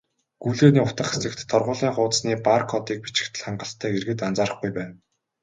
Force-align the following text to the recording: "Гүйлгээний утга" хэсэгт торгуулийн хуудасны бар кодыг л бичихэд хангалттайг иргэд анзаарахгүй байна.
"Гүйлгээний 0.43 0.85
утга" 0.87 1.05
хэсэгт 1.09 1.39
торгуулийн 1.51 1.93
хуудасны 1.95 2.33
бар 2.47 2.61
кодыг 2.71 2.97
л 2.99 3.03
бичихэд 3.05 3.35
хангалттайг 3.43 3.93
иргэд 3.97 4.19
анзаарахгүй 4.27 4.71
байна. 4.77 4.95